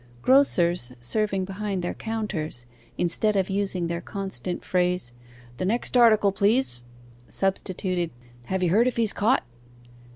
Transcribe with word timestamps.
Grocers 0.23 0.93
serving 0.99 1.45
behind 1.45 1.83
their 1.83 1.93
counters, 1.93 2.65
instead 2.97 3.35
of 3.35 3.51
using 3.51 3.85
their 3.85 4.01
constant 4.01 4.65
phrase, 4.65 5.13
'The 5.57 5.65
next 5.65 5.95
article, 5.95 6.31
please?' 6.31 6.83
substituted, 7.27 8.09
'Have 8.45 8.63
you 8.63 8.71
heard 8.71 8.87
if 8.87 8.97
he's 8.97 9.13
caught? 9.13 9.43